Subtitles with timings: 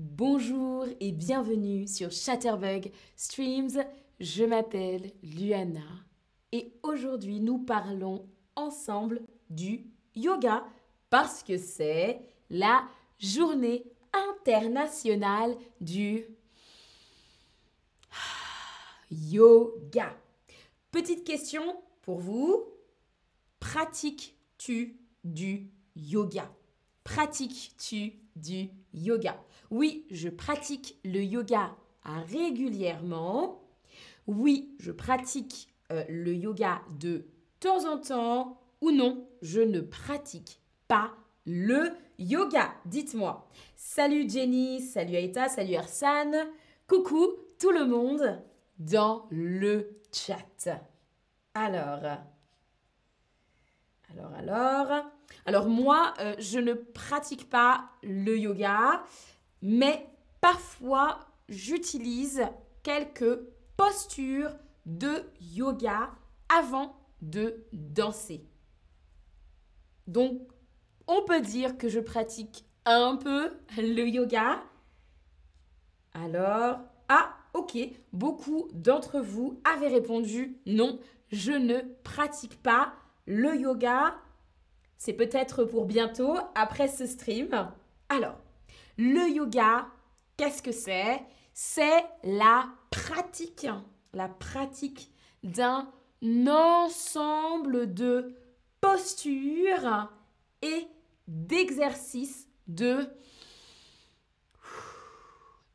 [0.00, 3.84] Bonjour et bienvenue sur Chatterbug Streams.
[4.20, 5.80] Je m'appelle Luana
[6.52, 8.24] et aujourd'hui nous parlons
[8.54, 10.62] ensemble du yoga
[11.10, 12.84] parce que c'est la
[13.18, 16.26] journée internationale du
[19.10, 20.16] yoga.
[20.92, 22.66] Petite question pour vous.
[23.58, 26.48] Pratiques-tu du yoga?
[27.08, 29.42] Pratiques-tu du yoga?
[29.70, 31.74] Oui, je pratique le yoga
[32.04, 33.62] régulièrement.
[34.26, 37.24] Oui, je pratique euh, le yoga de
[37.60, 38.60] temps en temps.
[38.82, 41.12] Ou non, je ne pratique pas
[41.46, 42.74] le yoga.
[42.84, 43.48] Dites-moi.
[43.74, 46.36] Salut Jenny, salut Aïta, salut Arsane.
[46.86, 47.26] Coucou
[47.58, 48.38] tout le monde
[48.78, 50.68] dans le chat.
[51.54, 52.18] Alors,
[54.10, 55.04] alors, alors.
[55.46, 59.02] Alors moi, euh, je ne pratique pas le yoga,
[59.62, 60.06] mais
[60.40, 62.42] parfois j'utilise
[62.82, 63.38] quelques
[63.76, 64.52] postures
[64.86, 66.10] de yoga
[66.48, 68.44] avant de danser.
[70.06, 70.40] Donc,
[71.06, 74.62] on peut dire que je pratique un peu le yoga.
[76.14, 77.76] Alors, ah, ok,
[78.12, 80.98] beaucoup d'entre vous avaient répondu non,
[81.30, 82.94] je ne pratique pas
[83.28, 84.16] le yoga.
[84.96, 87.70] C'est peut-être pour bientôt, après ce stream.
[88.08, 88.38] Alors,
[88.96, 89.86] le yoga,
[90.36, 91.22] qu'est-ce que c'est?
[91.52, 93.68] C'est la pratique,
[94.12, 95.12] la pratique
[95.44, 95.88] d'un
[96.48, 98.34] ensemble de
[98.80, 100.10] postures
[100.62, 100.88] et
[101.28, 103.06] d'exercices de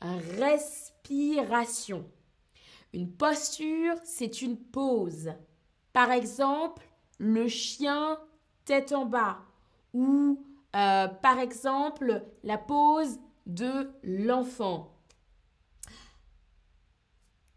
[0.00, 2.04] respiration.
[2.92, 5.32] Une posture, c'est une pose.
[5.92, 6.86] Par exemple,
[7.18, 8.18] le chien
[8.64, 9.38] tête en bas
[9.92, 14.92] ou euh, par exemple la pose de l'enfant.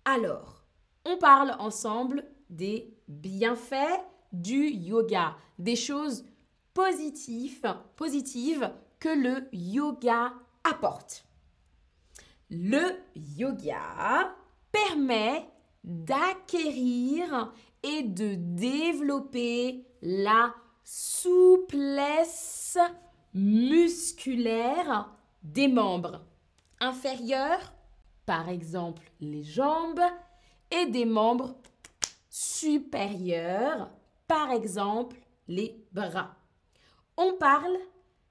[0.05, 0.63] Alors,
[1.05, 4.01] on parle ensemble des bienfaits
[4.31, 6.25] du yoga, des choses
[6.73, 10.33] positives, positives que le yoga
[10.63, 11.25] apporte.
[12.49, 14.35] Le yoga
[14.71, 15.47] permet
[15.83, 17.53] d'acquérir
[17.83, 20.53] et de développer la
[20.83, 22.77] souplesse
[23.33, 25.13] musculaire
[25.43, 26.25] des membres
[26.79, 27.73] inférieurs,
[28.25, 30.01] par exemple les jambes,
[30.71, 31.55] et des membres
[32.29, 33.91] supérieurs,
[34.27, 36.35] par exemple les bras.
[37.17, 37.75] On parle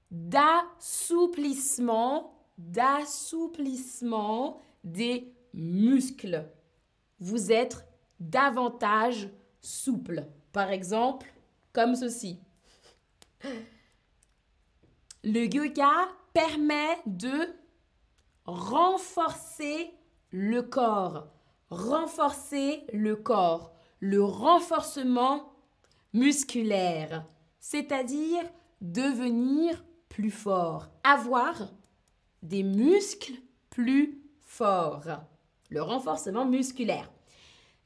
[0.09, 6.49] d'assouplissement, d'assouplissement des muscles.
[7.19, 7.85] Vous êtes
[8.19, 9.29] davantage
[9.61, 10.25] souple.
[10.51, 11.31] Par exemple,
[11.73, 12.39] comme ceci.
[15.23, 17.53] Le yoga permet de
[18.45, 19.93] renforcer
[20.31, 21.27] le corps.
[21.69, 23.73] Renforcer le corps.
[23.99, 25.53] Le renforcement
[26.13, 27.25] musculaire.
[27.59, 28.43] C'est-à-dire
[28.81, 30.89] devenir plus fort.
[31.03, 31.69] Avoir
[32.41, 33.33] des muscles
[33.69, 35.21] plus forts.
[35.69, 37.11] Le renforcement musculaire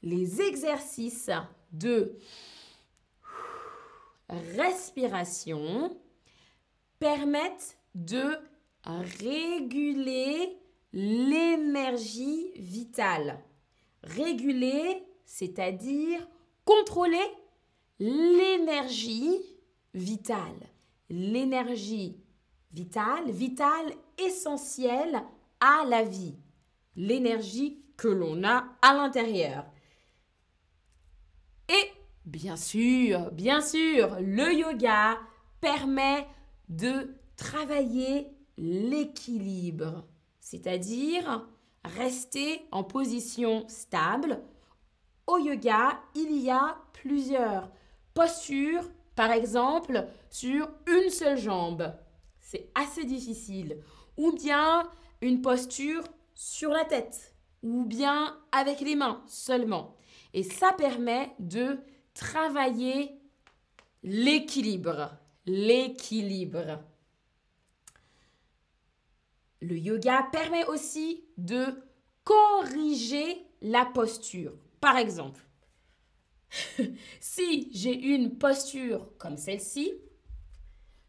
[0.04, 1.32] les exercices
[1.72, 2.18] de
[4.30, 5.98] respiration
[7.00, 8.38] permettent de
[8.86, 10.58] réguler
[10.92, 13.40] l'énergie vitale.
[14.04, 16.28] Réguler, c'est-à-dire
[16.66, 17.18] contrôler
[18.00, 19.42] l'énergie
[19.94, 20.70] vitale.
[21.10, 22.18] L'énergie
[22.72, 25.24] vitale, vitale, essentielle
[25.60, 26.36] à la vie.
[26.96, 29.66] L'énergie que l'on a à l'intérieur.
[32.26, 35.18] Bien sûr, bien sûr, le yoga
[35.60, 36.26] permet
[36.70, 40.06] de travailler l'équilibre,
[40.40, 41.46] c'est-à-dire
[41.84, 44.42] rester en position stable.
[45.28, 47.70] Au yoga, il y a plusieurs
[48.14, 51.94] postures, par exemple, sur une seule jambe.
[52.40, 53.80] C'est assez difficile.
[54.16, 54.90] Ou bien
[55.22, 56.04] une posture
[56.36, 59.98] sur la tête, ou bien avec les mains seulement.
[60.34, 61.80] Et ça permet de
[62.14, 63.20] travailler
[64.04, 65.18] l'équilibre.
[65.46, 66.84] L'équilibre.
[69.62, 71.66] Le yoga permet aussi de
[72.24, 74.54] corriger la posture.
[74.80, 75.42] Par exemple,
[77.20, 79.94] si j'ai une posture comme celle-ci,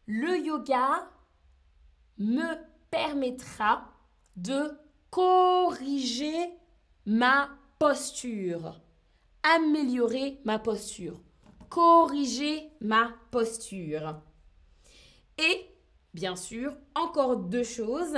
[0.06, 1.10] le yoga
[2.18, 2.54] me
[2.90, 3.92] permettra
[4.36, 4.78] de
[5.10, 6.50] corriger
[7.06, 8.80] ma posture
[9.44, 11.20] améliorer ma posture,
[11.69, 14.20] corriger ma posture.
[15.38, 15.67] Et
[16.12, 18.17] bien sûr, encore deux choses.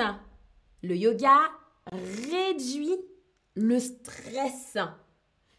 [0.83, 1.51] Le yoga
[1.93, 2.97] réduit
[3.55, 4.77] le stress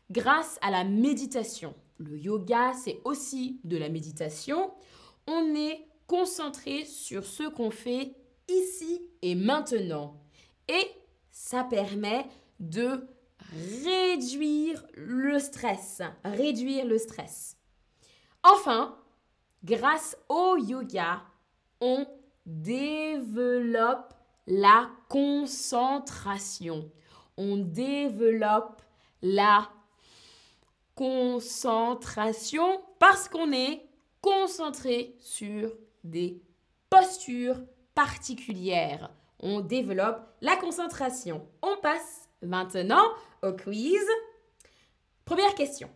[0.09, 1.75] grâce à la méditation.
[1.97, 4.71] Le yoga, c'est aussi de la méditation.
[5.27, 8.13] On est concentré sur ce qu'on fait
[8.47, 10.21] ici et maintenant.
[10.69, 10.87] Et
[11.31, 12.25] ça permet
[12.59, 13.07] de
[13.53, 16.01] réduire le stress.
[16.23, 17.57] Réduire le stress.
[18.43, 18.97] Enfin,
[19.63, 21.21] grâce au yoga,
[21.81, 22.05] on
[22.45, 24.13] développe
[24.47, 26.89] la concentration.
[27.37, 28.81] On développe
[29.21, 29.69] la
[30.95, 33.87] concentration parce qu'on est
[34.21, 35.71] concentré sur
[36.03, 36.41] des
[36.89, 37.61] postures
[37.93, 39.11] particulières.
[39.39, 41.47] On développe la concentration.
[41.61, 43.03] On passe maintenant
[43.43, 44.05] au quiz.
[45.25, 45.89] Première question.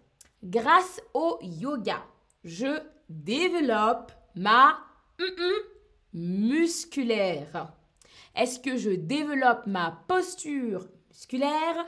[0.43, 2.03] Grâce au yoga,
[2.43, 4.79] je développe ma
[6.13, 7.73] musculaire.
[8.35, 11.85] Est-ce que je développe ma posture musculaire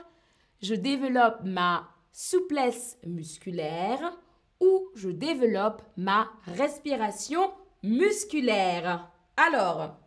[0.62, 4.16] Je développe ma souplesse musculaire
[4.60, 7.52] ou je développe ma respiration
[7.82, 9.10] musculaire?
[9.36, 9.98] Alors,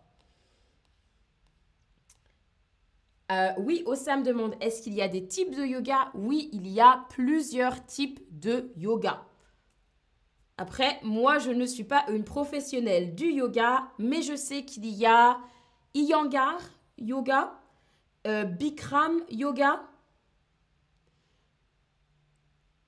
[3.31, 6.11] euh, oui, Osam demande, est-ce qu'il y a des types de yoga?
[6.13, 9.23] Oui, il y a plusieurs types de yoga.
[10.57, 15.05] Après, moi, je ne suis pas une professionnelle du yoga, mais je sais qu'il y
[15.05, 15.37] a
[15.93, 16.59] Iyengar
[16.97, 17.59] yoga,
[18.25, 19.81] euh, Bikram yoga,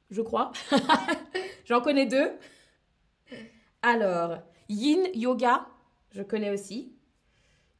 [0.10, 0.52] je crois.
[1.66, 2.32] J'en connais deux.
[3.82, 5.68] Alors, Yin Yoga,
[6.12, 6.94] je connais aussi.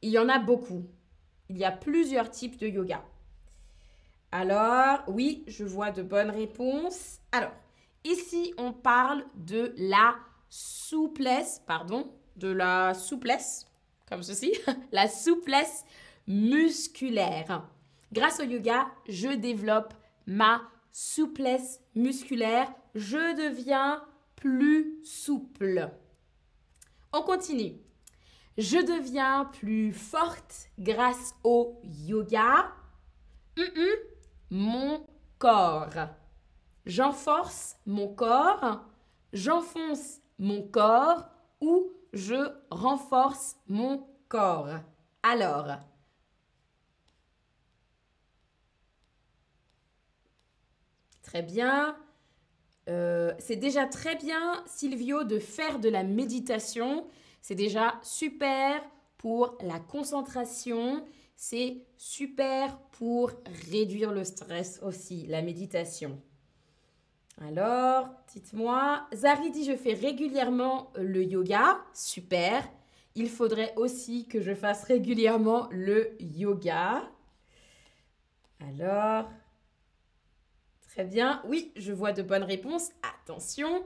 [0.02, 0.84] Il y en a beaucoup.
[1.50, 3.02] Il y a plusieurs types de yoga.
[4.30, 7.18] Alors, oui, je vois de bonnes réponses.
[7.32, 7.50] Alors,
[8.04, 10.14] ici, on parle de la
[10.48, 13.66] souplesse, pardon, de la souplesse,
[14.08, 14.52] comme ceci,
[14.92, 15.84] la souplesse
[16.28, 17.68] musculaire.
[18.12, 19.92] Grâce au yoga, je développe
[20.28, 20.62] ma
[20.92, 24.04] souplesse musculaire, je deviens
[24.36, 25.90] plus souple.
[27.12, 27.74] On continue.
[28.58, 32.72] Je deviens plus forte grâce au yoga.
[34.50, 35.06] mon
[35.38, 36.08] corps.
[36.86, 38.84] J'enforce mon corps,
[39.32, 41.28] j'enfonce mon corps
[41.60, 44.80] ou je renforce mon corps.
[45.22, 45.78] Alors,
[51.30, 51.96] Très bien.
[52.88, 57.06] Euh, c'est déjà très bien, Silvio, de faire de la méditation.
[57.40, 58.82] C'est déjà super
[59.18, 61.04] pour la concentration.
[61.36, 63.30] C'est super pour
[63.70, 66.20] réduire le stress aussi, la méditation.
[67.40, 71.78] Alors, dites-moi, Zari dit je fais régulièrement le yoga.
[71.94, 72.68] Super.
[73.14, 77.02] Il faudrait aussi que je fasse régulièrement le yoga.
[78.60, 79.26] Alors,
[80.90, 81.40] Très bien.
[81.46, 82.90] Oui, je vois de bonnes réponses.
[83.22, 83.84] Attention.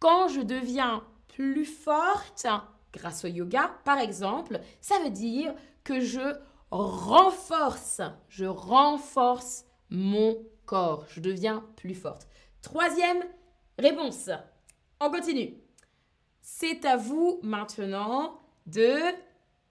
[0.00, 2.46] Quand je deviens plus forte
[2.92, 5.54] grâce au yoga, par exemple, ça veut dire
[5.84, 6.36] que je
[6.70, 11.06] renforce, je renforce mon corps.
[11.08, 12.26] Je deviens plus forte.
[12.62, 13.24] Troisième
[13.78, 14.30] réponse.
[15.00, 15.54] On continue.
[16.40, 18.98] C'est à vous maintenant de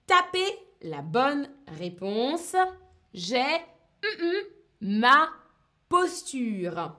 [0.05, 0.45] taper
[0.81, 2.55] la bonne réponse.
[3.13, 3.61] J'ai
[4.81, 5.29] ma
[5.89, 6.97] Posture.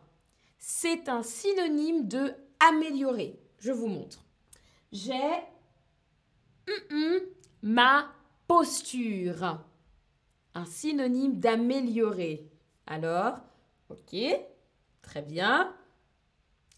[0.58, 3.40] C'est un synonyme de améliorer.
[3.58, 4.22] Je vous montre.
[4.92, 5.32] J'ai
[7.62, 8.12] ma
[8.46, 9.58] posture.
[10.54, 12.50] Un synonyme d'améliorer.
[12.86, 13.38] Alors,
[13.88, 14.16] ok,
[15.00, 15.74] très bien.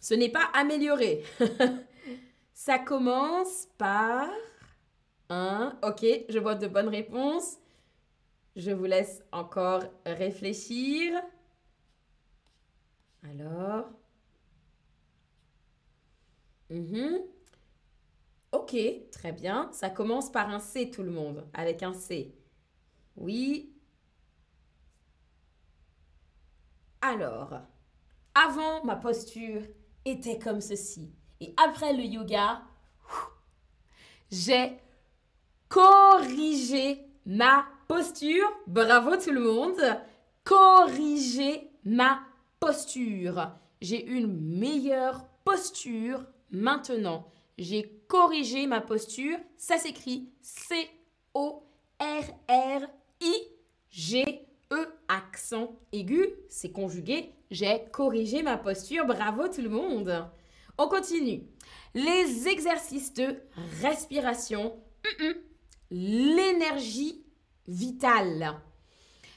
[0.00, 1.24] Ce n'est pas améliorer.
[2.54, 4.28] Ça commence par
[5.28, 5.76] un.
[5.82, 7.56] Ok, je vois de bonnes réponses.
[8.54, 11.20] Je vous laisse encore réfléchir.
[13.24, 13.90] Alors.
[16.70, 17.33] Mhm.
[18.54, 18.76] Ok,
[19.10, 19.68] très bien.
[19.72, 22.32] Ça commence par un C, tout le monde, avec un C.
[23.16, 23.74] Oui.
[27.00, 27.54] Alors,
[28.32, 29.62] avant, ma posture
[30.04, 31.10] était comme ceci.
[31.40, 32.62] Et après le yoga,
[34.30, 34.78] j'ai
[35.68, 38.46] corrigé ma posture.
[38.68, 39.82] Bravo tout le monde.
[40.44, 42.20] Corrigé ma
[42.60, 43.50] posture.
[43.80, 47.28] J'ai une meilleure posture maintenant.
[47.56, 49.38] J'ai corrigé ma posture.
[49.56, 51.64] Ça s'écrit C-O-R-R-I-G-E,
[55.08, 56.26] accent aigu.
[56.48, 57.32] C'est conjugué.
[57.50, 59.06] J'ai corrigé ma posture.
[59.06, 60.28] Bravo tout le monde.
[60.78, 61.42] On continue.
[61.94, 63.36] Les exercices de
[63.82, 64.74] respiration.
[65.90, 67.24] L'énergie
[67.68, 68.60] vitale.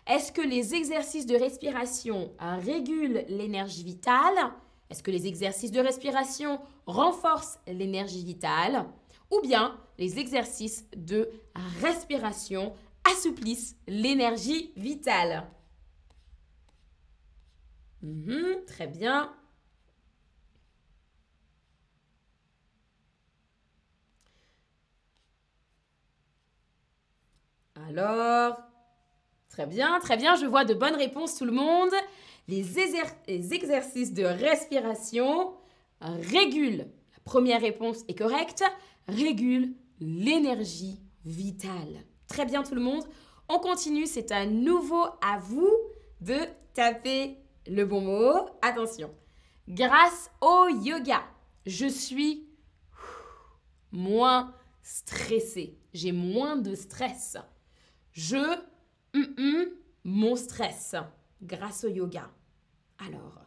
[0.07, 4.53] Est-ce que les exercices de respiration régulent l'énergie vitale?
[4.89, 8.85] Est-ce que les exercices de respiration renforcent l'énergie vitale
[9.31, 11.29] Ou bien les exercices de
[11.81, 15.47] respiration assouplissent l'énergie vitale
[18.01, 19.31] mhm, Très bien.
[27.87, 28.57] Alors,
[29.49, 31.91] très bien, très bien, je vois de bonnes réponses tout le monde.
[32.47, 32.79] Les,
[33.53, 35.53] exercices de respiration
[36.01, 38.63] régulent, la première réponse est correcte,
[39.07, 42.03] régulent l'énergie vitale.
[42.27, 43.03] Très bien tout le monde,
[43.49, 45.71] on continue, c'est à nouveau à vous
[46.21, 46.37] de
[46.73, 47.37] taper
[47.67, 48.49] le bon mot.
[48.61, 49.13] Attention,
[49.67, 51.23] grâce au yoga,
[51.65, 52.47] je suis
[53.91, 57.37] moins stressée, j'ai moins de stress.
[58.11, 58.57] Je,
[60.03, 60.95] mon stress
[61.41, 62.29] grâce au yoga.
[62.97, 63.41] Alors,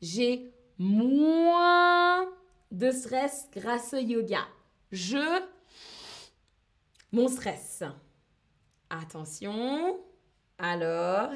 [0.00, 2.28] j'ai moins
[2.70, 4.46] de stress grâce au yoga.
[4.92, 5.42] Je,
[7.12, 7.82] mon stress.
[8.90, 9.98] Attention.
[10.58, 11.30] Alors,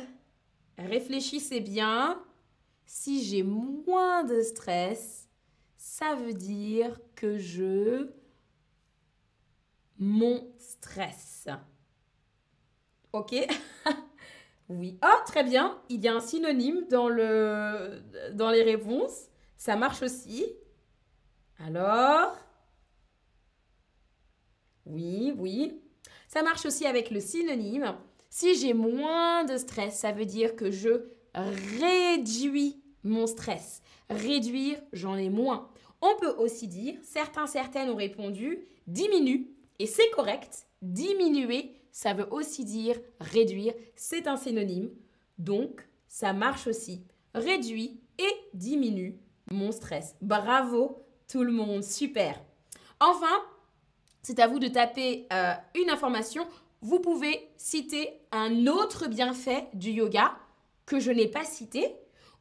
[0.76, 2.22] réfléchissez bien.
[2.86, 5.28] Si j'ai moins de stress,
[5.76, 8.10] ça veut dire que je
[9.98, 11.48] mon stress.
[13.12, 13.34] Ok?
[14.68, 14.98] Oui.
[15.00, 15.80] Ah, très bien.
[15.88, 19.28] Il y a un synonyme dans, dans les réponses.
[19.56, 20.46] Ça marche aussi.
[21.58, 22.36] Alors?
[24.86, 25.80] Oui, oui.
[26.28, 27.96] Ça marche aussi avec le synonyme.
[28.30, 33.80] Si j'ai moins de stress, ça veut dire que je réduis mon stress.
[34.10, 35.70] Réduire, j'en ai moins.
[36.00, 39.50] On peut aussi dire, certains, certaines ont répondu, diminue.
[39.78, 40.66] Et c'est correct.
[40.82, 44.90] Diminuer, ça veut aussi dire réduire, c'est un synonyme.
[45.38, 47.04] Donc, ça marche aussi.
[47.34, 49.18] Réduit et diminue
[49.50, 50.16] mon stress.
[50.20, 52.42] Bravo tout le monde, super.
[53.00, 53.26] Enfin,
[54.22, 56.46] c'est à vous de taper euh, une information.
[56.80, 60.36] Vous pouvez citer un autre bienfait du yoga
[60.86, 61.94] que je n'ai pas cité,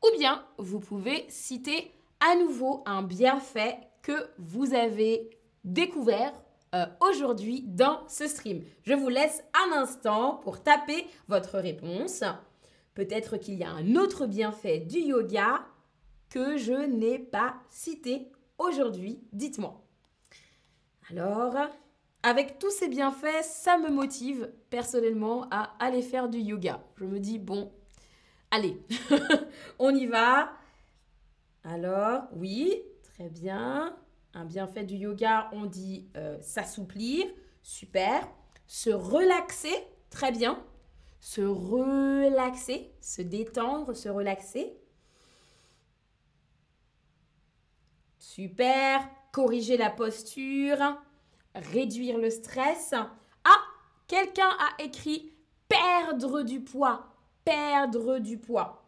[0.03, 5.29] ou bien vous pouvez citer à nouveau un bienfait que vous avez
[5.63, 6.33] découvert
[6.75, 8.61] euh, aujourd'hui dans ce stream.
[8.83, 12.23] Je vous laisse un instant pour taper votre réponse.
[12.93, 15.65] Peut-être qu'il y a un autre bienfait du yoga
[16.29, 19.21] que je n'ai pas cité aujourd'hui.
[19.31, 19.81] Dites-moi.
[21.09, 21.55] Alors,
[22.23, 26.83] avec tous ces bienfaits, ça me motive personnellement à aller faire du yoga.
[26.97, 27.71] Je me dis, bon,
[28.51, 28.81] allez,
[29.79, 30.51] on y va.
[31.63, 33.95] Alors, oui, très bien.
[34.37, 37.25] Un bienfait du yoga, on dit euh, s'assouplir,
[37.63, 38.29] super.
[38.67, 39.73] Se relaxer,
[40.11, 40.63] très bien.
[41.19, 44.77] Se relaxer, se détendre, se relaxer.
[48.19, 49.09] Super.
[49.31, 51.01] Corriger la posture,
[51.55, 52.93] réduire le stress.
[52.93, 53.63] Ah,
[54.05, 55.33] quelqu'un a écrit
[55.67, 57.07] perdre du poids,
[57.43, 58.87] perdre du poids.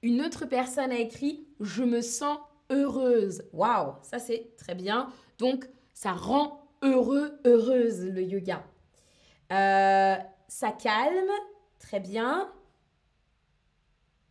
[0.00, 2.38] Une autre personne a écrit je me sens
[2.70, 3.42] heureuse.
[3.52, 5.12] Waouh, ça c'est très bien.
[5.38, 8.64] Donc, ça rend heureux, heureuse le yoga.
[9.52, 10.16] Euh,
[10.48, 11.30] ça calme,
[11.78, 12.52] très bien.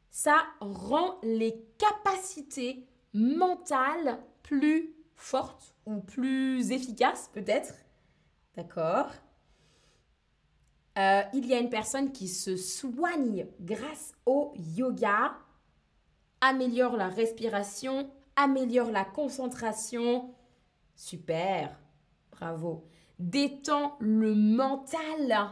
[0.09, 7.73] Ça rend les capacités mentales plus fortes ou plus efficaces peut-être.
[8.55, 9.11] D'accord
[10.97, 15.37] euh, Il y a une personne qui se soigne grâce au yoga,
[16.41, 20.33] améliore la respiration, améliore la concentration.
[20.95, 21.77] Super,
[22.31, 22.85] bravo.
[23.19, 25.49] Détend le mental.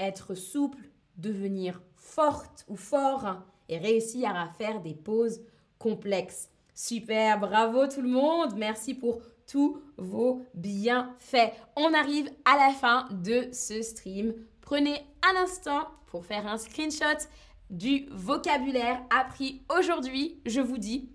[0.00, 5.40] Être souple, devenir forte ou fort et réussir à faire des pauses
[5.78, 6.50] complexes.
[6.74, 8.54] Super, bravo tout le monde.
[8.56, 11.52] Merci pour tous vos bienfaits.
[11.76, 14.34] On arrive à la fin de ce stream.
[14.60, 17.28] Prenez un instant pour faire un screenshot
[17.70, 20.40] du vocabulaire appris aujourd'hui.
[20.46, 21.13] Je vous dis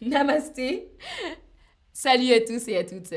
[0.00, 0.90] Namasté.
[1.92, 3.14] Salut à tous et à toutes.